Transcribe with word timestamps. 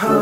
Assalamu 0.00 0.18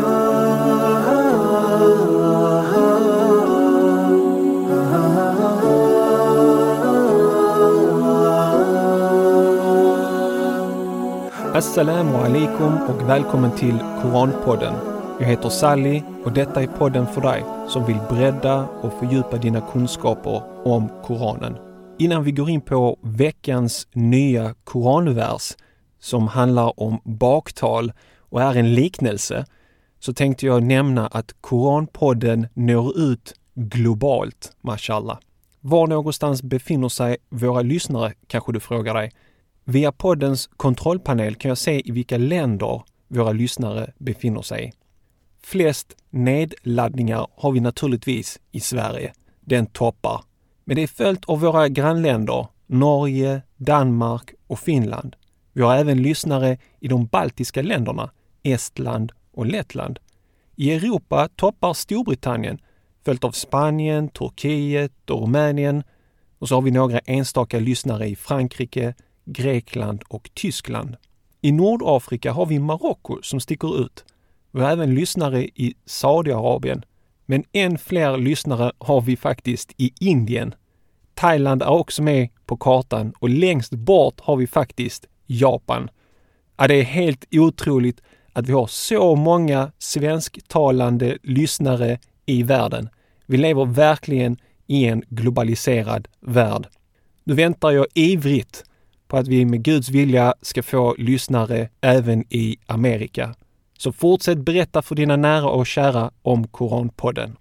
alaikum 12.17 12.77
och 12.77 13.09
välkommen 13.09 13.51
till 13.51 13.79
Koranpodden. 14.01 14.73
Jag 15.19 15.27
heter 15.27 15.49
Sally 15.49 16.01
och 16.25 16.31
detta 16.31 16.63
är 16.63 16.67
podden 16.67 17.07
för 17.07 17.21
dig 17.21 17.43
som 17.67 17.85
vill 17.85 17.99
bredda 18.09 18.67
och 18.81 18.93
fördjupa 18.93 19.37
dina 19.37 19.61
kunskaper 19.61 20.41
om 20.67 20.89
Koranen. 21.03 21.57
Innan 21.99 22.23
vi 22.23 22.31
går 22.31 22.49
in 22.49 22.61
på 22.61 22.99
veckans 23.01 23.87
nya 23.93 24.55
koranvers 24.63 25.51
som 25.99 26.27
handlar 26.27 26.79
om 26.79 27.01
baktal 27.03 27.91
och 28.19 28.41
är 28.41 28.55
en 28.55 28.75
liknelse 28.75 29.45
så 29.99 30.13
tänkte 30.13 30.45
jag 30.45 30.63
nämna 30.63 31.07
att 31.07 31.35
Koranpodden 31.41 32.47
når 32.53 32.99
ut 32.99 33.33
globalt, 33.55 34.51
mashallah. 34.61 35.17
Var 35.61 35.87
någonstans 35.87 36.43
befinner 36.43 36.89
sig 36.89 37.17
våra 37.29 37.61
lyssnare, 37.61 38.13
kanske 38.27 38.51
du 38.51 38.59
frågar 38.59 38.93
dig? 38.93 39.11
Via 39.63 39.91
poddens 39.91 40.49
kontrollpanel 40.57 41.35
kan 41.35 41.49
jag 41.49 41.57
se 41.57 41.89
i 41.89 41.91
vilka 41.91 42.17
länder 42.17 42.83
våra 43.07 43.31
lyssnare 43.31 43.93
befinner 43.97 44.41
sig. 44.41 44.73
Flest 45.43 45.95
nedladdningar 46.09 47.27
har 47.35 47.51
vi 47.51 47.59
naturligtvis 47.59 48.39
i 48.51 48.59
Sverige. 48.59 49.13
Den 49.41 49.65
toppar. 49.65 50.23
Men 50.63 50.75
det 50.75 50.83
är 50.83 50.87
följt 50.87 51.25
av 51.25 51.39
våra 51.39 51.69
grannländer 51.69 52.47
Norge, 52.67 53.41
Danmark 53.57 54.33
och 54.47 54.59
Finland. 54.59 55.15
Vi 55.53 55.61
har 55.61 55.75
även 55.75 56.01
lyssnare 56.01 56.57
i 56.79 56.87
de 56.87 57.05
baltiska 57.05 57.61
länderna 57.61 58.11
Estland 58.43 59.11
och 59.31 59.45
Lettland. 59.45 59.99
I 60.55 60.71
Europa 60.71 61.29
toppar 61.35 61.73
Storbritannien 61.73 62.59
följt 63.05 63.23
av 63.23 63.31
Spanien, 63.31 64.09
Turkiet 64.09 65.09
och 65.09 65.21
Rumänien. 65.21 65.83
Och 66.39 66.49
så 66.49 66.55
har 66.55 66.61
vi 66.61 66.71
några 66.71 66.99
enstaka 66.99 67.59
lyssnare 67.59 68.07
i 68.07 68.15
Frankrike, 68.15 68.93
Grekland 69.25 70.03
och 70.07 70.29
Tyskland. 70.33 70.95
I 71.41 71.51
Nordafrika 71.51 72.31
har 72.31 72.45
vi 72.45 72.59
Marocko 72.59 73.21
som 73.21 73.39
sticker 73.39 73.81
ut. 73.85 74.05
Vi 74.51 74.61
har 74.61 74.71
även 74.71 74.95
lyssnare 74.95 75.43
i 75.43 75.75
Saudiarabien. 75.85 76.85
Men 77.25 77.43
än 77.51 77.77
fler 77.77 78.17
lyssnare 78.17 78.71
har 78.77 79.01
vi 79.01 79.17
faktiskt 79.17 79.71
i 79.77 79.93
Indien. 79.99 80.55
Thailand 81.13 81.61
är 81.61 81.69
också 81.69 82.03
med 82.03 82.29
på 82.45 82.57
kartan 82.57 83.13
och 83.19 83.29
längst 83.29 83.73
bort 83.73 84.19
har 84.19 84.35
vi 84.35 84.47
faktiskt 84.47 85.05
Japan. 85.25 85.89
Ja, 86.57 86.67
det 86.67 86.75
är 86.75 86.83
helt 86.83 87.25
otroligt 87.31 88.01
att 88.33 88.49
vi 88.49 88.53
har 88.53 88.67
så 88.67 89.15
många 89.15 89.71
svensktalande 89.77 91.17
lyssnare 91.23 91.99
i 92.25 92.43
världen. 92.43 92.89
Vi 93.25 93.37
lever 93.37 93.65
verkligen 93.65 94.37
i 94.67 94.85
en 94.85 95.03
globaliserad 95.09 96.07
värld. 96.19 96.67
Nu 97.23 97.33
väntar 97.33 97.71
jag 97.71 97.87
ivrigt 97.93 98.63
på 99.07 99.17
att 99.17 99.27
vi 99.27 99.45
med 99.45 99.63
Guds 99.63 99.89
vilja 99.89 100.33
ska 100.41 100.63
få 100.63 100.95
lyssnare 100.97 101.69
även 101.81 102.23
i 102.29 102.57
Amerika. 102.65 103.35
Så 103.77 103.91
fortsätt 103.91 104.37
berätta 104.37 104.81
för 104.81 104.95
dina 104.95 105.15
nära 105.15 105.49
och 105.49 105.67
kära 105.67 106.11
om 106.21 106.47
Koranpodden. 106.47 107.35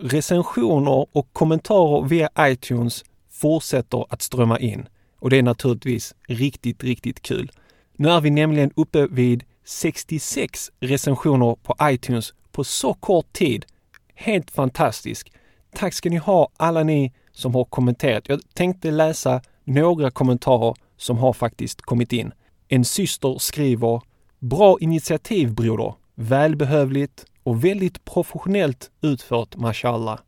Recensioner 0.00 1.06
och 1.12 1.28
kommentarer 1.32 2.08
via 2.08 2.28
iTunes 2.40 3.04
fortsätter 3.30 4.06
att 4.08 4.22
strömma 4.22 4.58
in 4.58 4.86
och 5.18 5.30
det 5.30 5.38
är 5.38 5.42
naturligtvis 5.42 6.14
riktigt, 6.28 6.84
riktigt 6.84 7.22
kul. 7.22 7.52
Nu 7.96 8.08
är 8.08 8.20
vi 8.20 8.30
nämligen 8.30 8.70
uppe 8.76 9.06
vid 9.10 9.44
66 9.64 10.70
recensioner 10.80 11.54
på 11.62 11.76
iTunes 11.82 12.34
på 12.52 12.64
så 12.64 12.94
kort 12.94 13.32
tid. 13.32 13.66
Helt 14.14 14.50
fantastiskt! 14.50 15.28
Tack 15.74 15.94
ska 15.94 16.10
ni 16.10 16.16
ha 16.16 16.48
alla 16.56 16.82
ni 16.82 17.12
som 17.32 17.54
har 17.54 17.64
kommenterat. 17.64 18.28
Jag 18.28 18.40
tänkte 18.54 18.90
läsa 18.90 19.40
några 19.64 20.10
kommentarer 20.10 20.74
som 20.96 21.18
har 21.18 21.32
faktiskt 21.32 21.82
kommit 21.82 22.12
in. 22.12 22.32
En 22.68 22.84
syster 22.84 23.38
skriver 23.38 24.00
Bra 24.38 24.76
initiativ 24.80 25.54
broder! 25.54 25.94
Välbehövligt 26.14 27.26
och 27.42 27.64
väldigt 27.64 28.04
professionellt 28.04 28.90
utfört, 29.02 29.56
mashallah. 29.56 30.18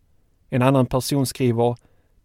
En 0.50 0.62
annan 0.62 0.86
person 0.86 1.26
skriver 1.26 1.76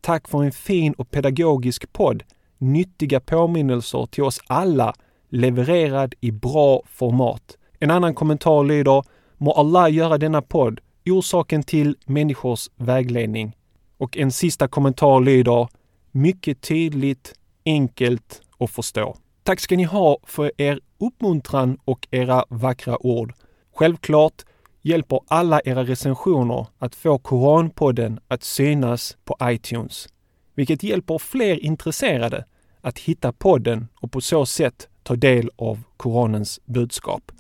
Tack 0.02 0.28
för 0.28 0.44
en 0.44 0.52
fin 0.52 0.94
och 0.94 1.12
pedagogisk 1.12 1.94
podd. 1.94 2.24
Nyttiga 2.58 3.20
påminnelser 3.20 4.06
till 4.06 4.24
oss 4.24 4.40
alla 4.48 4.94
levererad 5.32 6.16
i 6.20 6.32
bra 6.32 6.82
format. 6.86 7.58
En 7.80 7.92
annan 7.92 8.16
kommentar 8.16 8.64
lyder 8.64 9.04
Må 9.38 9.52
Allah 9.52 9.90
göra 9.90 10.18
denna 10.18 10.42
podd 10.42 10.80
orsaken 11.06 11.64
till 11.64 11.98
människors 12.06 12.70
vägledning. 12.76 13.56
Och 13.98 14.18
en 14.18 14.32
sista 14.32 14.68
kommentar 14.68 15.20
lyder 15.20 15.68
Mycket 16.12 16.62
tydligt, 16.62 17.34
enkelt 17.66 18.42
att 18.60 18.72
förstå. 18.72 19.18
Tack 19.44 19.60
ska 19.60 19.76
ni 19.78 19.84
ha 19.84 20.18
för 20.24 20.52
er 20.58 20.80
uppmuntran 21.00 21.78
och 21.86 22.08
era 22.12 22.46
vackra 22.50 23.06
ord. 23.06 23.34
Självklart 23.76 24.46
hjälper 24.82 25.20
alla 25.28 25.62
era 25.66 25.84
recensioner 25.84 26.68
att 26.78 26.96
få 26.96 27.18
Koranpodden 27.18 28.20
att 28.28 28.44
synas 28.44 29.18
på 29.26 29.38
iTunes, 29.44 30.08
vilket 30.56 30.84
hjälper 30.84 31.18
fler 31.18 31.66
intresserade 31.66 32.46
att 32.82 33.00
hitta 33.00 33.32
podden 33.32 33.88
och 34.02 34.12
på 34.12 34.22
så 34.22 34.46
sätt 34.46 34.88
ta 35.04 35.16
del 35.16 35.50
av 35.56 35.84
Koranens 35.98 36.60
budskap. 36.66 37.32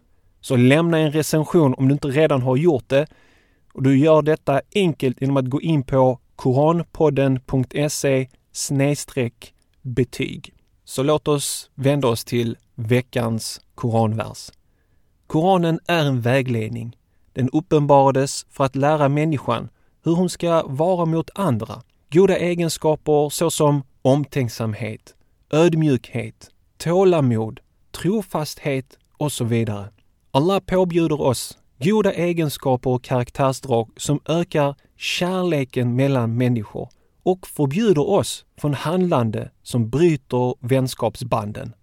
Så 0.41 0.55
lämna 0.55 0.97
en 0.97 1.11
recension 1.11 1.73
om 1.73 1.88
du 1.88 1.94
inte 1.94 2.07
redan 2.07 2.41
har 2.41 2.57
gjort 2.57 2.89
det. 2.89 3.07
Och 3.73 3.83
du 3.83 3.97
gör 3.97 4.22
detta 4.22 4.61
enkelt 4.75 5.22
genom 5.22 5.38
att 5.38 5.49
gå 5.49 5.61
in 5.61 5.83
på 5.83 6.19
koranpodden.se 6.35 8.27
betyg. 9.81 10.53
Så 10.83 11.03
låt 11.03 11.27
oss 11.27 11.72
vända 11.75 12.07
oss 12.07 12.23
till 12.25 12.57
veckans 12.75 13.61
koranvers. 13.75 14.51
Koranen 15.28 15.79
är 15.88 16.05
en 16.05 16.22
vägledning. 16.22 16.97
Den 17.33 17.49
uppenbarades 17.49 18.45
för 18.49 18.63
att 18.63 18.75
lära 18.75 19.09
människan 19.09 19.69
hur 20.03 20.16
hon 20.16 20.29
ska 20.29 20.63
vara 20.67 21.05
mot 21.05 21.29
andra. 21.35 21.81
Goda 22.13 22.38
egenskaper 22.38 23.29
såsom 23.29 23.83
omtänksamhet, 24.01 25.16
ödmjukhet, 25.51 26.50
tålamod, 26.81 27.59
trofasthet 27.92 28.97
och 29.18 29.31
så 29.31 29.44
vidare. 29.44 29.90
Allah 30.31 30.59
påbjuder 30.59 31.22
oss 31.22 31.58
goda 31.84 32.14
egenskaper 32.14 32.90
och 32.90 33.03
karaktärsdrag 33.03 33.90
som 33.97 34.19
ökar 34.25 34.75
kärleken 34.97 35.96
mellan 35.96 36.38
människor 36.38 36.90
och 37.24 37.47
förbjuder 37.47 38.09
oss 38.09 38.46
från 38.58 38.74
handlande 38.74 39.52
som 39.64 39.90
bryter 39.90 40.56
vänskapsbanden. 40.59 41.74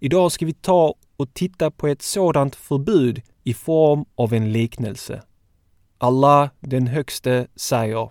Idag 0.00 0.32
ska 0.32 0.46
vi 0.46 0.54
ta 0.54 0.94
och 1.16 1.34
titta 1.34 1.70
på 1.70 1.86
ett 1.86 2.02
sådant 2.02 2.56
förbud 2.56 3.22
i 3.44 3.54
form 3.54 4.04
av 4.14 4.32
en 4.32 4.52
liknelse. 4.52 5.22
Allah 5.98 6.50
den 6.60 6.86
högste 6.86 7.46
säger 7.56 8.10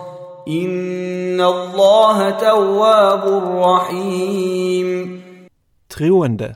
Inna 0.45 1.45
Allah 1.45 2.39
tawwabur 2.39 3.41
rahim. 3.61 5.21
Troende. 5.87 6.55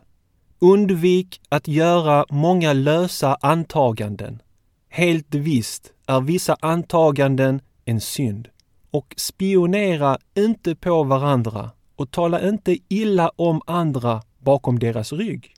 Undvik 0.60 1.42
att 1.50 1.68
göra 1.68 2.26
många 2.30 2.74
lösa 2.74 3.38
antaganden. 3.42 4.42
Helt 4.90 5.36
visst 5.36 5.94
är 6.08 6.22
vissa 6.22 6.58
antaganden 6.60 7.62
en 7.86 8.02
synd. 8.02 8.48
Och 8.92 9.14
spionera 9.18 10.18
inte 10.38 10.76
på 10.76 11.04
varandra 11.04 11.72
och 11.96 12.12
tala 12.12 12.50
inte 12.50 12.78
illa 12.90 13.31
om 13.36 13.62
andra 13.68 14.22
bakom 14.40 14.80
deras 14.80 15.14
rygg. 15.14 15.54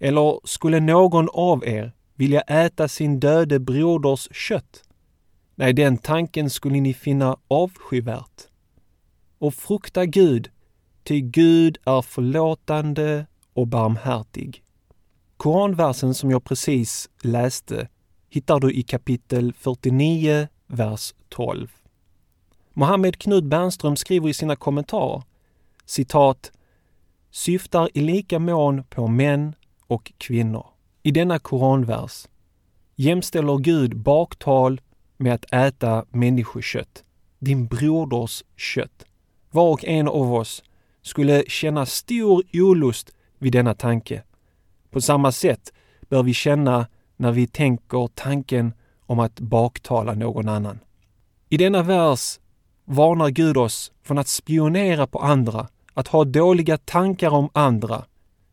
Eller 0.00 0.40
skulle 0.44 0.80
någon 0.80 1.28
av 1.32 1.64
er 1.64 1.92
vilja 2.14 2.40
äta 2.40 2.88
sin 2.88 3.20
döde 3.20 3.58
broders 3.58 4.28
kött? 4.32 4.85
Nej, 5.58 5.72
den 5.72 5.98
tanken 5.98 6.50
skulle 6.50 6.80
ni 6.80 6.94
finna 6.94 7.36
avskyvärt. 7.48 8.42
Och 9.38 9.54
frukta 9.54 10.06
Gud, 10.06 10.50
ty 11.04 11.20
Gud 11.20 11.78
är 11.84 12.02
förlåtande 12.02 13.26
och 13.52 13.66
barmhärtig. 13.66 14.62
Koranversen 15.36 16.14
som 16.14 16.30
jag 16.30 16.44
precis 16.44 17.10
läste 17.22 17.88
hittar 18.28 18.60
du 18.60 18.72
i 18.72 18.82
kapitel 18.82 19.52
49, 19.52 20.48
vers 20.66 21.14
12. 21.28 21.72
Mohammed 22.72 23.18
Knud 23.18 23.48
Bernström 23.48 23.96
skriver 23.96 24.28
i 24.28 24.34
sina 24.34 24.56
kommentarer 24.56 25.22
citat 25.86 26.52
syftar 27.30 27.88
i 27.94 28.00
lika 28.00 28.38
mån 28.38 28.84
på 28.84 29.06
män 29.06 29.54
och 29.86 30.12
kvinnor. 30.18 30.66
I 31.02 31.10
denna 31.10 31.38
koranvers 31.38 32.28
jämställer 32.96 33.58
Gud 33.58 33.96
baktal 33.96 34.80
med 35.16 35.34
att 35.34 35.52
äta 35.52 36.04
människokött, 36.10 37.04
din 37.38 37.66
broders 37.66 38.44
kött. 38.56 39.04
Var 39.50 39.72
och 39.72 39.84
en 39.84 40.08
av 40.08 40.34
oss 40.34 40.62
skulle 41.02 41.44
känna 41.48 41.86
stor 41.86 42.42
olust 42.52 43.10
vid 43.38 43.52
denna 43.52 43.74
tanke. 43.74 44.22
På 44.90 45.00
samma 45.00 45.32
sätt 45.32 45.72
bör 46.08 46.22
vi 46.22 46.34
känna 46.34 46.86
när 47.16 47.32
vi 47.32 47.46
tänker 47.46 48.08
tanken 48.14 48.72
om 49.06 49.18
att 49.18 49.40
baktala 49.40 50.14
någon 50.14 50.48
annan. 50.48 50.78
I 51.48 51.56
denna 51.56 51.82
vers 51.82 52.38
varnar 52.84 53.30
Gud 53.30 53.56
oss 53.56 53.92
från 54.02 54.18
att 54.18 54.28
spionera 54.28 55.06
på 55.06 55.18
andra, 55.18 55.68
att 55.94 56.08
ha 56.08 56.24
dåliga 56.24 56.78
tankar 56.78 57.30
om 57.30 57.50
andra. 57.52 58.04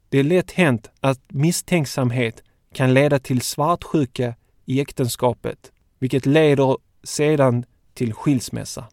Det 0.10 0.20
är 0.20 0.24
lätt 0.24 0.52
hänt 0.52 0.90
att 1.00 1.20
misstänksamhet 1.28 2.44
kan 2.74 2.94
leda 2.94 3.20
till 3.20 3.42
svartsjuka 3.42 4.36
i 4.66 4.82
äktenskapet, 4.82 5.72
vilket 6.04 6.26
leder 6.26 6.78
sedan 7.04 7.66
till 7.94 8.14
skilsmässa. 8.14 8.86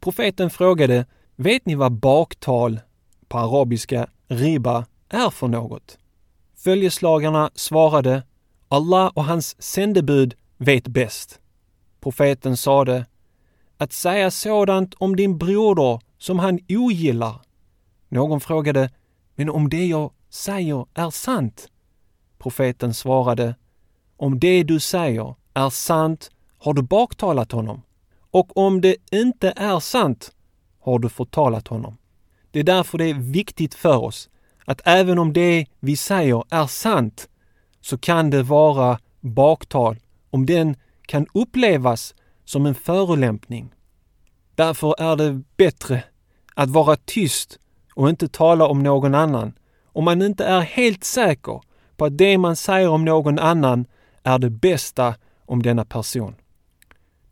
Profeten 0.00 0.50
frågade, 0.50 1.06
vet 1.36 1.66
ni 1.66 1.74
vad 1.74 1.92
baktal, 1.92 2.80
på 3.28 3.38
arabiska 3.38 4.06
riba, 4.28 4.86
är 5.08 5.30
för 5.30 5.48
något? 5.48 5.98
Följeslagarna 6.56 7.50
svarade, 7.54 8.22
Allah 8.68 9.10
och 9.14 9.24
hans 9.24 9.62
sändebud 9.62 10.34
vet 10.56 10.88
bäst. 10.88 11.40
Profeten 12.00 12.56
sade, 12.56 13.06
att 13.76 13.92
säga 13.92 14.30
sådant 14.30 14.94
om 14.94 15.16
din 15.16 15.38
broder 15.38 16.00
som 16.18 16.38
han 16.38 16.58
ogillar. 16.68 17.40
Någon 18.08 18.40
frågade, 18.40 18.90
men 19.34 19.50
om 19.50 19.68
det 19.68 19.86
jag 19.86 20.12
säger 20.28 20.86
är 20.94 21.10
sant? 21.10 21.68
Profeten 22.38 22.94
svarade, 22.94 23.54
om 24.16 24.38
det 24.38 24.62
du 24.62 24.80
säger 24.80 25.34
är 25.58 25.70
sant 25.70 26.30
har 26.58 26.74
du 26.74 26.82
baktalat 26.82 27.52
honom. 27.52 27.82
Och 28.30 28.56
om 28.56 28.80
det 28.80 28.96
inte 29.10 29.52
är 29.56 29.80
sant 29.80 30.32
har 30.80 30.98
du 30.98 31.08
förtalat 31.08 31.68
honom. 31.68 31.96
Det 32.50 32.58
är 32.58 32.64
därför 32.64 32.98
det 32.98 33.04
är 33.04 33.14
viktigt 33.14 33.74
för 33.74 33.96
oss 33.96 34.28
att 34.64 34.80
även 34.84 35.18
om 35.18 35.32
det 35.32 35.66
vi 35.80 35.96
säger 35.96 36.44
är 36.50 36.66
sant 36.66 37.28
så 37.80 37.98
kan 37.98 38.30
det 38.30 38.42
vara 38.42 38.98
baktal 39.20 39.96
om 40.30 40.46
den 40.46 40.76
kan 41.06 41.26
upplevas 41.34 42.14
som 42.44 42.66
en 42.66 42.74
förolämpning. 42.74 43.74
Därför 44.54 44.94
är 44.98 45.16
det 45.16 45.42
bättre 45.56 46.04
att 46.54 46.70
vara 46.70 46.96
tyst 46.96 47.58
och 47.94 48.08
inte 48.08 48.28
tala 48.28 48.66
om 48.66 48.82
någon 48.82 49.14
annan 49.14 49.52
om 49.84 50.04
man 50.04 50.22
inte 50.22 50.44
är 50.44 50.60
helt 50.60 51.04
säker 51.04 51.60
på 51.96 52.04
att 52.04 52.18
det 52.18 52.38
man 52.38 52.56
säger 52.56 52.88
om 52.88 53.04
någon 53.04 53.38
annan 53.38 53.86
är 54.22 54.38
det 54.38 54.50
bästa 54.50 55.14
om 55.48 55.62
denna 55.62 55.84
person. 55.84 56.34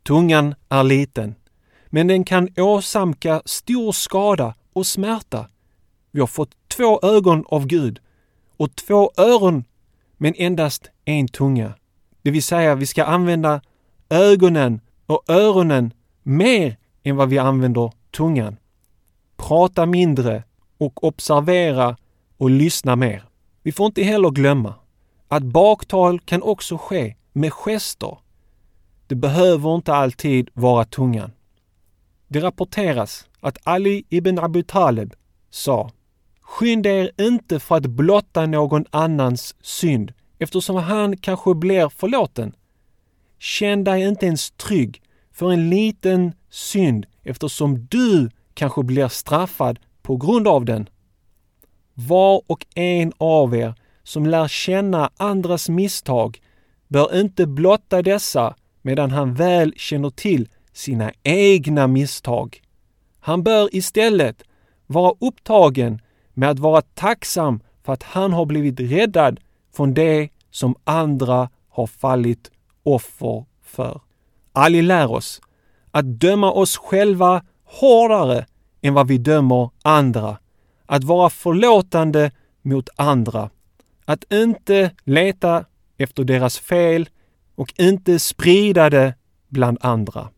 Tungan 0.03 0.55
är 0.69 0.83
liten, 0.83 1.35
men 1.87 2.07
den 2.07 2.23
kan 2.23 2.49
åsamka 2.57 3.41
stor 3.45 3.91
skada 3.91 4.55
och 4.73 4.87
smärta. 4.87 5.47
Vi 6.11 6.19
har 6.19 6.27
fått 6.27 6.51
två 6.67 6.99
ögon 7.03 7.43
av 7.47 7.67
Gud 7.67 7.99
och 8.57 8.75
två 8.75 9.11
öron, 9.17 9.63
men 10.17 10.33
endast 10.37 10.91
en 11.05 11.27
tunga. 11.27 11.73
Det 12.21 12.31
vill 12.31 12.43
säga, 12.43 12.75
vi 12.75 12.85
ska 12.85 13.03
använda 13.03 13.61
ögonen 14.09 14.81
och 15.05 15.23
öronen 15.27 15.93
mer 16.23 16.77
än 17.03 17.15
vad 17.15 17.29
vi 17.29 17.37
använder 17.37 17.91
tungan. 18.11 18.57
Prata 19.37 19.85
mindre 19.85 20.43
och 20.77 21.03
observera 21.03 21.97
och 22.37 22.49
lyssna 22.49 22.95
mer. 22.95 23.23
Vi 23.63 23.71
får 23.71 23.85
inte 23.85 24.03
heller 24.03 24.29
glömma 24.29 24.73
att 25.27 25.43
baktal 25.43 26.19
kan 26.19 26.43
också 26.43 26.77
ske 26.77 27.15
med 27.37 27.53
gester. 27.53 28.17
Det 29.07 29.15
behöver 29.15 29.75
inte 29.75 29.93
alltid 29.93 30.49
vara 30.53 30.85
tungan. 30.85 31.31
Det 32.27 32.39
rapporteras 32.39 33.27
att 33.39 33.57
Ali 33.63 34.03
ibn 34.09 34.39
Abu 34.39 34.63
Talib 34.63 35.13
sa 35.49 35.91
Skynda 36.41 36.89
er 36.89 37.11
inte 37.17 37.59
för 37.59 37.75
att 37.75 37.85
blotta 37.85 38.45
någon 38.45 38.85
annans 38.89 39.55
synd 39.61 40.13
eftersom 40.39 40.75
han 40.75 41.17
kanske 41.17 41.53
blir 41.53 41.89
förlåten. 41.89 42.55
Känn 43.39 43.83
dig 43.83 44.03
inte 44.03 44.25
ens 44.25 44.51
trygg 44.51 45.01
för 45.33 45.51
en 45.51 45.69
liten 45.69 46.33
synd 46.49 47.05
eftersom 47.23 47.87
du 47.89 48.29
kanske 48.53 48.83
blir 48.83 49.07
straffad 49.07 49.79
på 50.01 50.17
grund 50.17 50.47
av 50.47 50.65
den. 50.65 50.89
Var 51.93 52.41
och 52.47 52.65
en 52.75 53.13
av 53.17 53.55
er 53.55 53.75
som 54.03 54.25
lär 54.25 54.47
känna 54.47 55.09
andras 55.17 55.69
misstag 55.69 56.41
bör 56.87 57.19
inte 57.19 57.47
blotta 57.47 58.01
dessa 58.01 58.55
medan 58.81 59.11
han 59.11 59.33
väl 59.33 59.73
känner 59.77 60.09
till 60.09 60.49
sina 60.73 61.11
egna 61.23 61.87
misstag. 61.87 62.61
Han 63.19 63.43
bör 63.43 63.75
istället 63.75 64.43
vara 64.87 65.13
upptagen 65.19 66.01
med 66.33 66.49
att 66.49 66.59
vara 66.59 66.81
tacksam 66.81 67.59
för 67.83 67.93
att 67.93 68.03
han 68.03 68.33
har 68.33 68.45
blivit 68.45 68.79
räddad 68.79 69.39
från 69.75 69.93
det 69.93 70.29
som 70.51 70.75
andra 70.83 71.49
har 71.69 71.87
fallit 71.87 72.51
offer 72.83 73.45
för. 73.63 74.01
Ali 74.53 74.81
lär 74.81 75.11
oss 75.11 75.41
att 75.91 76.05
döma 76.05 76.51
oss 76.51 76.77
själva 76.77 77.43
hårdare 77.63 78.45
än 78.81 78.93
vad 78.93 79.07
vi 79.07 79.17
dömer 79.17 79.69
andra. 79.81 80.37
Att 80.85 81.03
vara 81.03 81.29
förlåtande 81.29 82.31
mot 82.61 82.89
andra. 82.95 83.49
Att 84.05 84.33
inte 84.33 84.91
leta 85.03 85.65
efter 85.97 86.23
deras 86.23 86.59
fel 86.59 87.09
och 87.55 87.73
inte 87.77 88.19
sprida 88.19 88.89
det 88.89 89.13
bland 89.47 89.77
andra. 89.81 90.29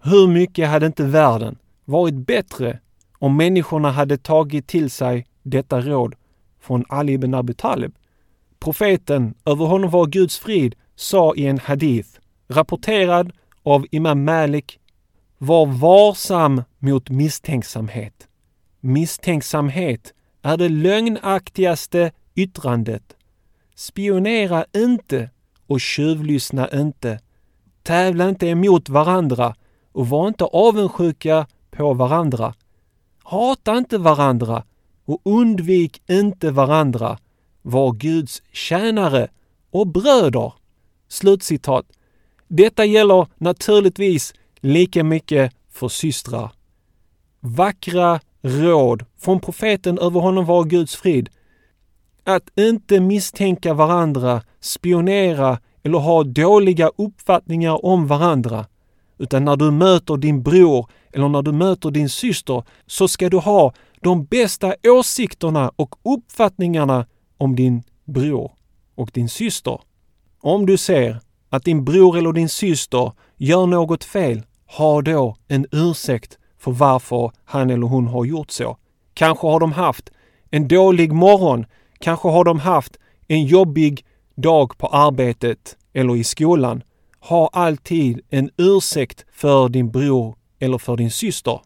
Hur 0.00 0.28
mycket 0.28 0.68
hade 0.68 0.86
inte 0.86 1.04
världen 1.04 1.58
varit 1.84 2.14
bättre 2.14 2.78
om 3.18 3.36
människorna 3.36 3.90
hade 3.90 4.16
tagit 4.16 4.66
till 4.66 4.90
sig 4.90 5.26
detta 5.42 5.80
råd 5.80 6.14
från 6.60 6.84
Ali 6.88 7.12
ibn 7.12 7.34
Abi 7.34 7.54
Talib? 7.54 7.94
Profeten, 8.58 9.34
över 9.44 9.66
honom 9.66 9.90
var 9.90 10.06
Guds 10.06 10.38
frid, 10.38 10.74
sa 10.96 11.34
i 11.34 11.46
en 11.46 11.58
hadith, 11.58 12.08
rapporterad 12.48 13.32
av 13.62 13.86
Imam 13.90 14.24
Malik, 14.24 14.78
var 15.38 15.66
varsam 15.66 16.62
mot 16.78 17.10
misstänksamhet. 17.10 18.28
Misstänksamhet 18.80 20.14
är 20.42 20.56
det 20.56 20.68
lögnaktigaste 20.68 22.12
yttrandet. 22.34 23.16
Spionera 23.78 24.64
inte 24.76 25.30
och 25.66 25.80
tjuvlyssna 25.80 26.68
inte. 26.72 27.20
Tävla 27.82 28.28
inte 28.28 28.46
emot 28.46 28.88
varandra 28.88 29.54
och 29.92 30.08
var 30.08 30.28
inte 30.28 30.44
avundsjuka 30.44 31.46
på 31.70 31.94
varandra. 31.94 32.54
Hata 33.22 33.78
inte 33.78 33.98
varandra 33.98 34.64
och 35.04 35.20
undvik 35.24 36.02
inte 36.08 36.50
varandra. 36.50 37.18
Var 37.62 37.92
Guds 37.92 38.42
tjänare 38.52 39.28
och 39.70 39.86
bröder. 39.86 40.52
Slutcitat. 41.08 41.86
Detta 42.48 42.84
gäller 42.84 43.26
naturligtvis 43.36 44.34
lika 44.60 45.04
mycket 45.04 45.52
för 45.70 45.88
systrar. 45.88 46.52
Vackra 47.40 48.20
råd 48.42 49.04
från 49.18 49.40
profeten 49.40 49.98
över 49.98 50.20
honom 50.20 50.44
var 50.44 50.64
Guds 50.64 50.96
frid. 50.96 51.28
Att 52.28 52.58
inte 52.58 53.00
misstänka 53.00 53.74
varandra, 53.74 54.42
spionera 54.60 55.58
eller 55.82 55.98
ha 55.98 56.24
dåliga 56.24 56.90
uppfattningar 56.96 57.84
om 57.84 58.06
varandra. 58.06 58.66
Utan 59.18 59.44
när 59.44 59.56
du 59.56 59.70
möter 59.70 60.16
din 60.16 60.42
bror 60.42 60.86
eller 61.12 61.28
när 61.28 61.42
du 61.42 61.52
möter 61.52 61.90
din 61.90 62.08
syster 62.08 62.62
så 62.86 63.08
ska 63.08 63.28
du 63.28 63.36
ha 63.36 63.72
de 64.00 64.24
bästa 64.24 64.74
åsikterna 64.84 65.72
och 65.76 65.94
uppfattningarna 66.14 67.06
om 67.38 67.56
din 67.56 67.82
bror 68.04 68.52
och 68.94 69.10
din 69.14 69.28
syster. 69.28 69.80
Om 70.40 70.66
du 70.66 70.76
ser 70.76 71.20
att 71.50 71.64
din 71.64 71.84
bror 71.84 72.18
eller 72.18 72.32
din 72.32 72.48
syster 72.48 73.12
gör 73.36 73.66
något 73.66 74.04
fel, 74.04 74.42
ha 74.66 75.02
då 75.02 75.36
en 75.46 75.66
ursäkt 75.72 76.38
för 76.58 76.72
varför 76.72 77.32
han 77.44 77.70
eller 77.70 77.86
hon 77.86 78.06
har 78.06 78.24
gjort 78.24 78.50
så. 78.50 78.76
Kanske 79.14 79.46
har 79.46 79.60
de 79.60 79.72
haft 79.72 80.10
en 80.50 80.68
dålig 80.68 81.12
morgon, 81.12 81.66
kanske 82.00 82.28
har 82.28 82.44
de 82.44 82.58
haft 82.58 82.98
en 83.28 83.44
jobbig 83.44 84.04
dag 84.36 84.78
på 84.78 84.86
arbetet 84.86 85.76
eller 85.92 86.16
i 86.16 86.24
skolan. 86.24 86.82
Ha 87.20 87.50
alltid 87.52 88.20
en 88.30 88.50
ursäkt 88.56 89.24
för 89.32 89.68
din 89.68 89.90
bror 89.90 90.36
eller 90.58 90.78
för 90.78 90.96
din 90.96 91.10
syster. 91.10 91.60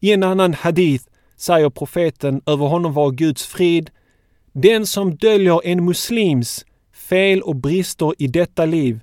I 0.00 0.12
en 0.12 0.22
annan 0.22 0.54
hadith 0.54 1.04
säger 1.36 1.70
profeten 1.70 2.42
över 2.46 2.66
honom 2.66 2.92
var 2.92 3.10
Guds 3.10 3.46
frid. 3.46 3.90
Den 4.52 4.86
som 4.86 5.16
döljer 5.16 5.60
en 5.66 5.84
muslims 5.84 6.64
fel 6.92 7.42
och 7.42 7.56
brister 7.56 8.14
i 8.18 8.26
detta 8.26 8.64
liv 8.64 9.00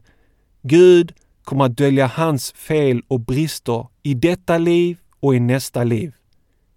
Gud 0.61 1.13
kommer 1.43 1.65
att 1.65 1.77
dölja 1.77 2.07
hans 2.07 2.51
fel 2.51 3.01
och 3.07 3.19
brister 3.19 3.87
i 4.03 4.13
detta 4.13 4.57
liv 4.57 4.97
och 5.19 5.35
i 5.35 5.39
nästa 5.39 5.83
liv. 5.83 6.13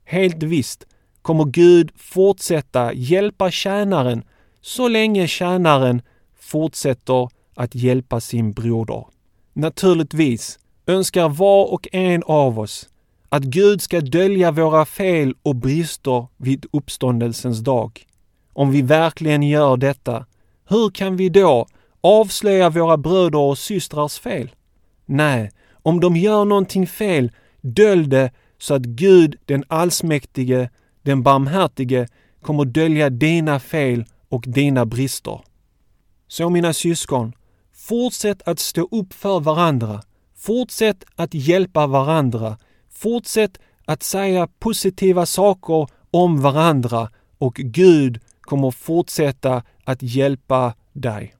Helt 0.04 0.42
visst 0.42 0.86
kommer 1.24 1.44
Gud 1.44 1.90
fortsätta 1.96 2.92
hjälpa 2.92 3.50
tjänaren 3.50 4.24
så 4.60 4.88
länge 4.88 5.26
tjänaren 5.26 6.02
fortsätter 6.40 7.28
att 7.54 7.74
hjälpa 7.74 8.20
sin 8.20 8.52
broder. 8.52 9.04
Naturligtvis 9.52 10.58
önskar 10.86 11.28
var 11.28 11.72
och 11.72 11.88
en 11.92 12.22
av 12.26 12.58
oss 12.58 12.88
att 13.28 13.42
Gud 13.42 13.82
ska 13.82 14.00
dölja 14.00 14.50
våra 14.50 14.84
fel 14.84 15.34
och 15.42 15.56
brister 15.56 16.26
vid 16.36 16.66
uppståndelsens 16.72 17.58
dag. 17.58 18.06
Om 18.52 18.70
vi 18.70 18.82
verkligen 18.82 19.42
gör 19.42 19.76
detta, 19.76 20.26
hur 20.68 20.90
kan 20.90 21.16
vi 21.16 21.28
då 21.28 21.66
avslöja 22.00 22.70
våra 22.70 22.96
bröder 22.96 23.38
och 23.38 23.58
systrars 23.58 24.18
fel? 24.18 24.50
Nej, 25.06 25.50
om 25.82 26.00
de 26.00 26.16
gör 26.16 26.44
någonting 26.44 26.86
fel, 26.86 27.32
dölj 27.60 28.06
det 28.06 28.30
så 28.58 28.74
att 28.74 28.82
Gud 28.82 29.36
den 29.44 29.64
allsmäktige, 29.68 30.68
den 31.04 31.22
barmhärtige, 31.22 32.08
kommer 32.42 32.64
dölja 32.64 33.10
dina 33.10 33.60
fel 33.60 34.04
och 34.28 34.44
dina 34.46 34.86
brister. 34.86 35.40
Så 36.28 36.50
mina 36.50 36.72
syskon, 36.72 37.32
fortsätt 37.74 38.42
att 38.48 38.58
stå 38.58 38.88
upp 38.90 39.12
för 39.12 39.40
varandra. 39.40 40.02
Fortsätt 40.36 41.04
att 41.16 41.34
hjälpa 41.34 41.86
varandra. 41.86 42.58
Fortsätt 42.90 43.58
att 43.84 44.02
säga 44.02 44.48
positiva 44.58 45.26
saker 45.26 45.86
om 46.10 46.40
varandra 46.40 47.10
och 47.38 47.54
Gud 47.54 48.20
kommer 48.40 48.70
fortsätta 48.70 49.62
att 49.84 50.02
hjälpa 50.02 50.74
dig. 50.92 51.34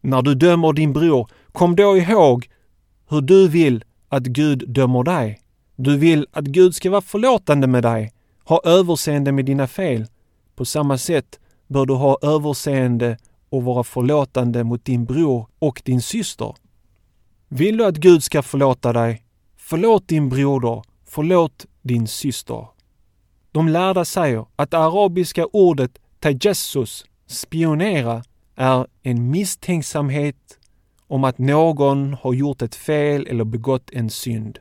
När 0.00 0.22
du 0.22 0.34
dömer 0.34 0.72
din 0.72 0.92
bror, 0.92 1.28
kom 1.52 1.76
då 1.76 1.96
ihåg 1.96 2.48
hur 3.08 3.20
du 3.20 3.48
vill 3.48 3.84
att 4.08 4.22
Gud 4.22 4.64
dömer 4.68 5.02
dig. 5.02 5.40
Du 5.76 5.96
vill 5.96 6.26
att 6.32 6.44
Gud 6.44 6.74
ska 6.74 6.90
vara 6.90 7.00
förlåtande 7.00 7.66
med 7.66 7.82
dig, 7.82 8.12
ha 8.44 8.60
överseende 8.64 9.32
med 9.32 9.44
dina 9.44 9.66
fel. 9.66 10.06
På 10.56 10.64
samma 10.64 10.98
sätt 10.98 11.40
bör 11.66 11.86
du 11.86 11.94
ha 11.94 12.18
överseende 12.22 13.18
och 13.48 13.64
vara 13.64 13.84
förlåtande 13.84 14.64
mot 14.64 14.84
din 14.84 15.04
bror 15.04 15.46
och 15.58 15.82
din 15.84 16.02
syster. 16.02 16.54
Vill 17.48 17.76
du 17.76 17.84
att 17.84 17.96
Gud 17.96 18.22
ska 18.22 18.42
förlåta 18.42 18.92
dig? 18.92 19.24
Förlåt 19.56 20.08
din 20.08 20.28
broder, 20.28 20.82
förlåt 21.04 21.66
din 21.82 22.06
syster. 22.06 22.66
De 23.52 23.68
lärda 23.68 24.04
säger 24.04 24.46
att 24.56 24.70
det 24.70 24.78
arabiska 24.78 25.46
ordet 25.46 25.98
tajessus, 26.20 27.04
spionera, 27.26 28.24
är 28.56 28.86
en 29.02 29.30
misstänksamhet 29.30 30.58
om 31.06 31.24
att 31.24 31.38
någon 31.38 32.14
har 32.14 32.32
gjort 32.32 32.62
ett 32.62 32.74
fel 32.74 33.26
eller 33.26 33.44
begått 33.44 33.90
en 33.92 34.10
synd. 34.10 34.58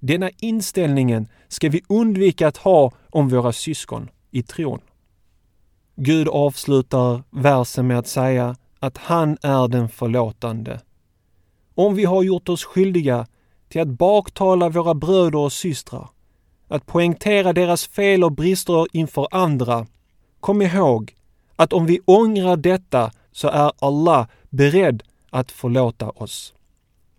Denna 0.00 0.30
inställningen 0.38 1.28
ska 1.48 1.68
vi 1.68 1.82
undvika 1.88 2.48
att 2.48 2.56
ha 2.56 2.92
om 3.10 3.28
våra 3.28 3.52
syskon 3.52 4.08
i 4.30 4.42
tron. 4.42 4.80
Gud 5.96 6.28
avslutar 6.28 7.22
versen 7.30 7.86
med 7.86 7.98
att 7.98 8.06
säga 8.06 8.56
att 8.78 8.98
han 8.98 9.38
är 9.42 9.68
den 9.68 9.88
förlåtande. 9.88 10.80
Om 11.74 11.94
vi 11.94 12.04
har 12.04 12.22
gjort 12.22 12.48
oss 12.48 12.64
skyldiga 12.64 13.26
till 13.68 13.80
att 13.80 13.88
baktala 13.88 14.68
våra 14.68 14.94
bröder 14.94 15.38
och 15.38 15.52
systrar, 15.52 16.08
att 16.68 16.86
poängtera 16.86 17.52
deras 17.52 17.86
fel 17.86 18.24
och 18.24 18.32
brister 18.32 18.86
inför 18.92 19.28
andra, 19.30 19.86
kom 20.40 20.62
ihåg 20.62 21.14
att 21.56 21.72
om 21.72 21.86
vi 21.86 22.00
ångrar 22.04 22.56
detta 22.56 23.12
så 23.32 23.48
är 23.48 23.72
Allah 23.78 24.26
beredd 24.50 25.02
att 25.30 25.50
förlåta 25.50 26.10
oss. 26.10 26.54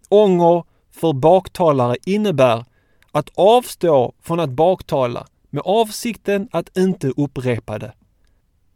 Ånger 0.09 0.63
för 0.91 1.13
baktalare 1.13 1.95
innebär 2.05 2.65
att 3.11 3.29
avstå 3.35 4.13
från 4.21 4.39
att 4.39 4.49
baktala 4.49 5.27
med 5.49 5.61
avsikten 5.65 6.47
att 6.51 6.77
inte 6.77 7.07
upprepa 7.17 7.79
det. 7.79 7.93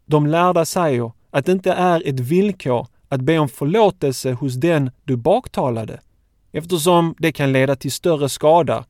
De 0.05 0.27
lärda 0.27 0.65
säger 0.65 1.11
att 1.31 1.45
det 1.45 1.51
inte 1.51 1.71
är 1.71 2.07
ett 2.07 2.19
villkor 2.19 2.87
att 3.09 3.21
be 3.21 3.37
om 3.37 3.49
förlåtelse 3.49 4.31
hos 4.31 4.53
den 4.53 4.91
du 5.03 5.15
baktalade, 5.15 5.99
eftersom 6.51 7.15
det 7.17 7.31
kan 7.31 7.51
leda 7.51 7.75
till 7.75 7.91
större 7.91 8.29
skada. 8.29 8.85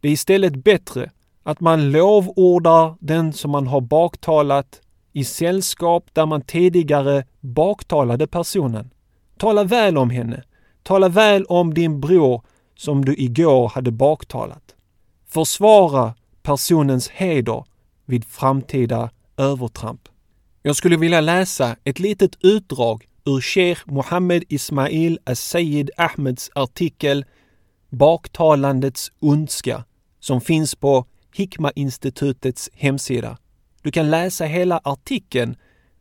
Det 0.00 0.08
är 0.08 0.12
istället 0.12 0.56
bättre 0.64 1.10
att 1.42 1.60
man 1.60 1.90
lovordar 1.92 2.94
den 3.00 3.32
som 3.32 3.50
man 3.50 3.66
har 3.66 3.80
baktalat 3.80 4.80
i 5.12 5.24
sällskap 5.24 6.04
där 6.12 6.26
man 6.26 6.42
tidigare 6.42 7.24
baktalade 7.40 8.26
personen. 8.26 8.90
Tala 9.38 9.64
väl 9.64 9.98
om 9.98 10.10
henne. 10.10 10.42
Tala 10.82 11.08
väl 11.08 11.44
om 11.44 11.74
din 11.74 12.00
bror 12.00 12.42
som 12.76 13.04
du 13.04 13.16
igår 13.16 13.68
hade 13.68 13.90
baktalat. 13.90 14.74
Försvara 15.30 16.14
personens 16.42 17.08
heder 17.08 17.64
vid 18.06 18.24
framtida 18.24 19.10
övertramp. 19.36 20.08
Jag 20.62 20.76
skulle 20.76 20.96
vilja 20.96 21.20
läsa 21.20 21.76
ett 21.84 21.98
litet 21.98 22.44
utdrag 22.44 23.08
ur 23.24 23.40
Sheikh 23.40 23.80
Mohammed 23.86 24.44
Ismail 24.48 25.18
As-Sayyid 25.24 25.90
Ahmeds 25.96 26.50
artikel 26.54 27.24
Baktalandets 27.90 29.12
ondska 29.20 29.84
som 30.20 30.40
finns 30.40 30.74
på 30.74 31.06
Hikma-institutets 31.34 32.70
hemsida. 32.72 33.38
Du 33.82 33.90
kan 33.90 34.10
läsa 34.10 34.44
hela 34.44 34.80
artikeln 34.84 35.56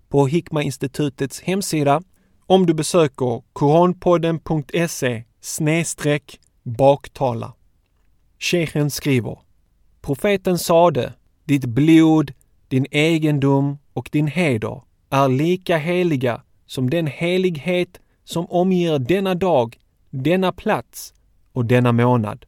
på 0.10 0.28
Hikma-institutets 0.28 1.42
hemsida 1.42 2.02
om 2.46 2.66
du 2.66 2.74
besöker 2.74 3.44
koranpodden.se 3.54 5.24
snedstreck 5.42 6.40
baktala. 6.64 7.54
Sheikhen 8.40 8.90
skriver 8.90 9.40
Profeten 10.02 10.58
sade, 10.58 11.14
ditt 11.46 11.66
blod, 11.66 12.32
din 12.68 12.86
egendom 12.92 13.78
och 13.94 14.10
din 14.12 14.28
heder 14.28 14.82
är 15.10 15.28
lika 15.28 15.78
heliga 15.78 16.42
som 16.66 16.90
den 16.90 17.08
helighet 17.08 18.00
som 18.24 18.46
omger 18.46 19.00
denna 19.00 19.36
dag, 19.36 19.78
denna 20.10 20.52
plats 20.52 21.14
och 21.54 21.66
denna 21.66 21.92
månad. 21.92 22.46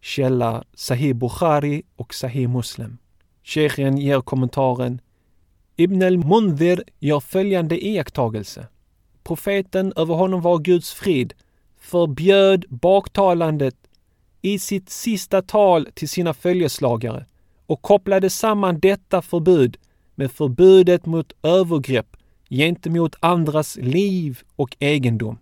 Källa 0.00 0.64
Sahih 0.74 1.14
Bukhari 1.14 1.82
och 1.96 2.14
Sahih 2.14 2.48
Muslim. 2.48 2.98
Sheikhen 3.44 3.98
ger 3.98 4.20
kommentaren 4.20 5.00
Ibn 5.76 6.02
al-Mundhir 6.02 6.82
gör 6.98 7.20
följande 7.20 7.86
iakttagelse. 7.86 8.66
Profeten, 9.24 9.92
över 9.96 10.14
honom 10.14 10.40
var 10.40 10.58
Guds 10.58 10.92
frid, 10.92 11.34
förbjöd 11.80 12.64
baktalandet 12.68 13.76
i 14.46 14.58
sitt 14.58 14.90
sista 14.90 15.42
tal 15.42 15.88
till 15.94 16.08
sina 16.08 16.34
följeslagare 16.34 17.26
och 17.66 17.82
kopplade 17.82 18.30
samman 18.30 18.80
detta 18.80 19.22
förbud 19.22 19.76
med 20.14 20.32
förbudet 20.32 21.06
mot 21.06 21.32
övergrepp 21.42 22.16
gentemot 22.50 23.16
andras 23.20 23.76
liv 23.76 24.38
och 24.56 24.76
egendom. 24.78 25.38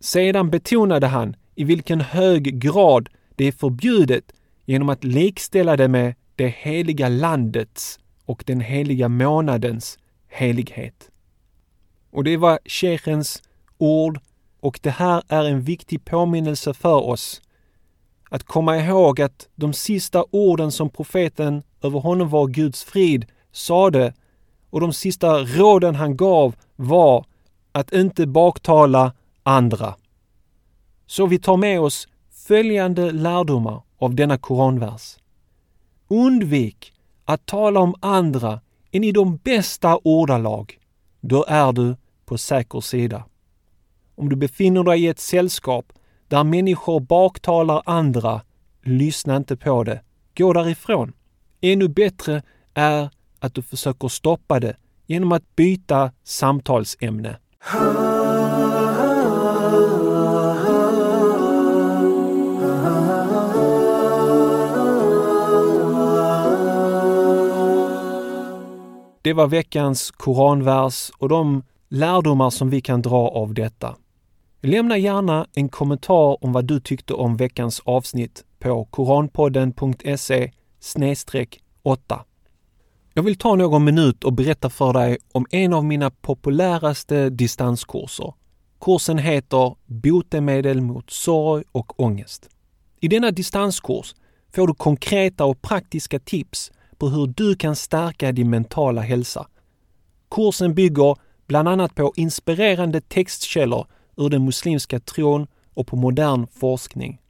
Sedan 0.00 0.50
betonade 0.50 1.06
han 1.06 1.36
i 1.54 1.64
vilken 1.64 2.00
hög 2.00 2.60
grad 2.60 3.08
det 3.36 3.44
är 3.44 3.52
förbjudet 3.52 4.32
genom 4.64 4.88
att 4.88 5.04
likställa 5.04 5.76
det 5.76 5.88
med 5.88 6.14
det 6.36 6.48
heliga 6.48 7.08
landets 7.08 7.98
och 8.24 8.44
den 8.46 8.60
heliga 8.60 9.08
månadens 9.08 9.98
helighet. 10.28 11.10
Och 12.10 12.24
det 12.24 12.36
var 12.36 12.58
sheikhens 12.64 13.42
ord 13.78 14.20
och 14.60 14.80
det 14.82 14.90
här 14.90 15.22
är 15.28 15.44
en 15.44 15.60
viktig 15.60 16.04
påminnelse 16.04 16.74
för 16.74 16.96
oss. 16.96 17.42
Att 18.32 18.44
komma 18.44 18.76
ihåg 18.76 19.20
att 19.20 19.48
de 19.54 19.72
sista 19.72 20.24
orden 20.30 20.72
som 20.72 20.90
profeten, 20.90 21.62
över 21.82 22.00
honom 22.00 22.28
var 22.28 22.46
Guds 22.46 22.84
frid, 22.84 23.26
sade 23.52 24.14
och 24.70 24.80
de 24.80 24.92
sista 24.92 25.38
råden 25.38 25.94
han 25.94 26.16
gav 26.16 26.56
var 26.76 27.24
att 27.72 27.92
inte 27.92 28.26
baktala 28.26 29.12
andra. 29.42 29.94
Så 31.06 31.26
vi 31.26 31.38
tar 31.38 31.56
med 31.56 31.80
oss 31.80 32.08
följande 32.30 33.12
lärdomar 33.12 33.82
av 33.98 34.14
denna 34.14 34.38
koranvers. 34.38 35.16
Undvik 36.08 36.92
att 37.24 37.46
tala 37.46 37.80
om 37.80 37.94
andra 38.00 38.60
än 38.92 39.04
i 39.04 39.12
de 39.12 39.36
bästa 39.36 39.98
ordalag. 40.04 40.78
Då 41.20 41.44
är 41.48 41.72
du 41.72 41.96
på 42.24 42.38
säker 42.38 42.80
sida. 42.80 43.24
Om 44.14 44.28
du 44.28 44.36
befinner 44.36 44.84
dig 44.84 45.04
i 45.04 45.08
ett 45.08 45.20
sällskap 45.20 45.92
där 46.30 46.44
människor 46.44 47.00
baktalar 47.00 47.82
andra, 47.86 48.40
lyssna 48.82 49.36
inte 49.36 49.56
på 49.56 49.84
det. 49.84 50.00
Gå 50.38 50.52
därifrån. 50.52 51.12
Ännu 51.60 51.88
bättre 51.88 52.42
är 52.74 53.10
att 53.38 53.54
du 53.54 53.62
försöker 53.62 54.08
stoppa 54.08 54.60
det 54.60 54.76
genom 55.06 55.32
att 55.32 55.56
byta 55.56 56.12
samtalsämne. 56.24 57.36
Det 69.22 69.32
var 69.32 69.46
veckans 69.46 70.10
koranvers 70.10 71.10
och 71.18 71.28
de 71.28 71.62
lärdomar 71.88 72.50
som 72.50 72.70
vi 72.70 72.80
kan 72.80 73.02
dra 73.02 73.28
av 73.28 73.54
detta. 73.54 73.94
Lämna 74.62 74.98
gärna 74.98 75.46
en 75.54 75.68
kommentar 75.68 76.44
om 76.44 76.52
vad 76.52 76.64
du 76.64 76.80
tyckte 76.80 77.14
om 77.14 77.36
veckans 77.36 77.80
avsnitt 77.84 78.44
på 78.58 78.84
koranpodden.se 78.84 80.50
8. 81.82 82.24
Jag 83.14 83.22
vill 83.22 83.38
ta 83.38 83.54
någon 83.54 83.84
minut 83.84 84.24
och 84.24 84.32
berätta 84.32 84.70
för 84.70 84.92
dig 84.92 85.18
om 85.32 85.46
en 85.50 85.72
av 85.72 85.84
mina 85.84 86.10
populäraste 86.10 87.30
distanskurser. 87.30 88.34
Kursen 88.80 89.18
heter 89.18 89.74
Botemedel 89.86 90.80
mot 90.80 91.10
sorg 91.10 91.64
och 91.72 92.00
ångest. 92.00 92.48
I 93.00 93.08
denna 93.08 93.30
distanskurs 93.30 94.14
får 94.54 94.66
du 94.66 94.74
konkreta 94.74 95.44
och 95.44 95.62
praktiska 95.62 96.18
tips 96.18 96.72
på 96.98 97.08
hur 97.08 97.26
du 97.26 97.56
kan 97.56 97.76
stärka 97.76 98.32
din 98.32 98.50
mentala 98.50 99.00
hälsa. 99.00 99.46
Kursen 100.30 100.74
bygger 100.74 101.16
bland 101.46 101.68
annat 101.68 101.94
på 101.94 102.12
inspirerande 102.16 103.00
textkällor 103.00 103.86
ur 104.20 104.28
den 104.28 104.44
muslimska 104.44 105.00
tron 105.00 105.46
och 105.74 105.86
på 105.86 105.96
modern 105.96 106.46
forskning. 106.46 107.20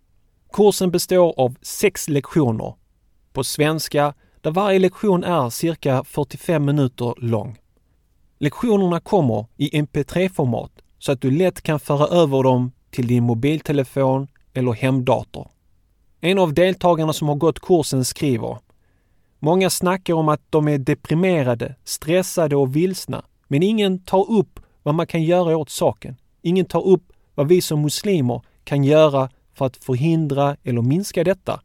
Kursen 0.52 0.90
består 0.90 1.34
av 1.40 1.56
sex 1.62 2.08
lektioner 2.08 2.74
på 3.32 3.44
svenska 3.44 4.14
där 4.40 4.50
varje 4.50 4.78
lektion 4.78 5.24
är 5.24 5.50
cirka 5.50 6.04
45 6.04 6.64
minuter 6.64 7.14
lång. 7.18 7.58
Lektionerna 8.38 9.00
kommer 9.00 9.46
i 9.56 9.80
mp3-format 9.82 10.72
så 10.98 11.12
att 11.12 11.20
du 11.20 11.30
lätt 11.30 11.62
kan 11.62 11.80
föra 11.80 12.06
över 12.06 12.42
dem 12.42 12.72
till 12.90 13.06
din 13.06 13.24
mobiltelefon 13.24 14.28
eller 14.54 14.72
hemdator. 14.72 15.48
En 16.20 16.38
av 16.38 16.54
deltagarna 16.54 17.12
som 17.12 17.28
har 17.28 17.34
gått 17.34 17.60
kursen 17.60 18.04
skriver 18.04 18.58
Många 19.38 19.70
snackar 19.70 20.14
om 20.14 20.28
att 20.28 20.42
de 20.50 20.68
är 20.68 20.78
deprimerade, 20.78 21.74
stressade 21.84 22.56
och 22.56 22.76
vilsna, 22.76 23.24
men 23.48 23.62
ingen 23.62 23.98
tar 23.98 24.30
upp 24.30 24.60
vad 24.82 24.94
man 24.94 25.06
kan 25.06 25.22
göra 25.22 25.56
åt 25.56 25.70
saken. 25.70 26.16
Ingen 26.42 26.66
tar 26.66 26.86
upp 26.86 27.12
vad 27.34 27.48
vi 27.48 27.62
som 27.62 27.82
muslimer 27.82 28.42
kan 28.64 28.84
göra 28.84 29.30
för 29.54 29.66
att 29.66 29.84
förhindra 29.84 30.56
eller 30.64 30.82
minska 30.82 31.24
detta. 31.24 31.60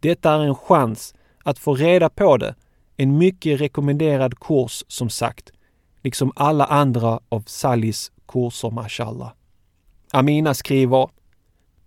Detta 0.00 0.32
är 0.32 0.40
en 0.40 0.54
chans 0.54 1.14
att 1.44 1.58
få 1.58 1.74
reda 1.74 2.08
på 2.08 2.36
det. 2.36 2.54
En 2.96 3.18
mycket 3.18 3.60
rekommenderad 3.60 4.40
kurs 4.40 4.84
som 4.88 5.10
sagt, 5.10 5.52
liksom 6.02 6.32
alla 6.36 6.64
andra 6.64 7.20
av 7.28 7.44
Salis 7.46 8.12
kurser 8.28 8.70
mashallah. 8.70 9.32
Amina 10.12 10.54
skriver 10.54 11.08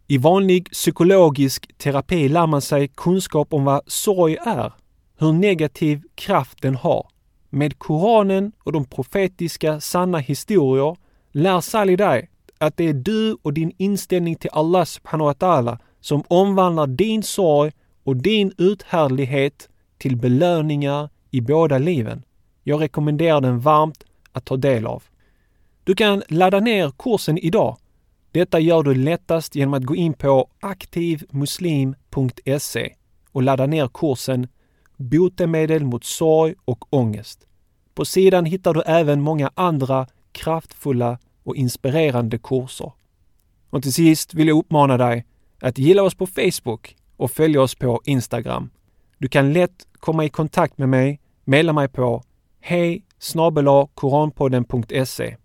i 0.08 0.18
vanlig 0.18 0.72
psykologisk 0.72 1.78
terapi 1.78 2.30
lär 2.30 2.48
man 2.48 2.62
sig 2.62 2.88
kunskap 2.88 3.54
om 3.54 3.66
vad 3.66 3.82
sorg 3.88 4.38
är, 4.46 4.74
hur 5.18 5.34
negativ 5.34 6.02
kraft 6.16 6.62
den 6.62 6.76
har. 6.76 7.08
Med 7.50 7.80
Koranen 7.80 8.52
och 8.64 8.72
de 8.72 8.86
profetiska 8.86 9.80
sanna 9.80 10.18
historier 10.18 10.96
lär 11.32 11.62
Sally 11.62 11.96
dig 11.96 12.30
att 12.58 12.78
det 12.78 12.84
är 12.84 12.94
du 12.94 13.38
och 13.42 13.54
din 13.54 13.72
inställning 13.78 14.36
till 14.36 14.50
Allah 14.54 14.86
subhanahu 14.86 15.26
wa 15.26 15.34
ta'ala 15.34 15.78
som 16.00 16.24
omvandlar 16.28 16.88
din 16.88 17.24
sorg 17.24 17.72
och 18.04 18.16
din 18.16 18.54
uthärdlighet 18.58 19.70
till 19.98 20.18
belöningar 20.18 21.10
i 21.32 21.42
båda 21.42 21.78
liven. 21.78 22.24
Jag 22.64 22.82
rekommenderar 22.82 23.42
den 23.42 23.60
varmt 23.60 24.04
att 24.32 24.46
ta 24.46 24.58
del 24.58 24.86
av. 24.86 25.04
Du 25.84 25.96
kan 25.96 26.24
ladda 26.28 26.60
ner 26.60 26.92
kursen 26.98 27.38
idag. 27.38 27.78
Detta 28.32 28.60
gör 28.60 28.84
du 28.84 28.96
lättast 28.96 29.56
genom 29.56 29.74
att 29.74 29.84
gå 29.84 29.96
in 29.96 30.14
på 30.14 30.50
aktivmuslim.se 30.60 32.96
och 33.32 33.44
ladda 33.44 33.66
ner 33.66 33.90
kursen 33.94 34.48
Botemedel 34.98 35.86
mot 35.86 36.04
sorg 36.04 36.56
och 36.66 36.94
ångest. 36.94 37.48
På 37.94 38.06
sidan 38.06 38.46
hittar 38.46 38.74
du 38.74 38.82
även 38.82 39.22
många 39.22 39.52
andra 39.56 40.08
kraftfulla 40.40 41.18
och 41.44 41.56
inspirerande 41.56 42.38
kurser. 42.38 42.92
Och 43.70 43.84
till 43.84 43.94
sist 43.94 44.34
vill 44.34 44.48
jag 44.48 44.58
uppmana 44.58 44.98
dig 44.98 45.26
att 45.62 45.78
gilla 45.78 46.04
oss 46.04 46.16
på 46.16 46.28
Facebook 46.28 46.96
och 47.18 47.32
följa 47.32 47.62
oss 47.62 47.76
på 47.76 48.02
Instagram. 48.06 48.70
Du 49.18 49.28
kan 49.28 49.54
lätt 49.54 49.88
komma 50.00 50.26
i 50.26 50.30
kontakt 50.30 50.78
med 50.78 50.90
mig, 50.90 51.20
mejla 51.46 51.74
mig 51.74 51.88
på 51.88 52.24
hej 52.62 53.04
koranpodden.se. 53.94 55.38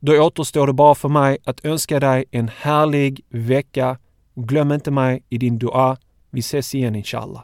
Då 0.00 0.22
återstår 0.22 0.66
det 0.66 0.72
bara 0.72 0.94
för 0.94 1.08
mig 1.08 1.38
att 1.44 1.64
önska 1.64 2.00
dig 2.00 2.24
en 2.30 2.48
härlig 2.48 3.20
vecka. 3.28 3.98
Glöm 4.34 4.72
inte 4.72 4.90
mig 4.90 5.22
i 5.28 5.38
din 5.38 5.58
dua. 5.58 5.96
Vi 6.30 6.40
ses 6.40 6.74
igen 6.74 6.94
inshallah. 6.96 7.38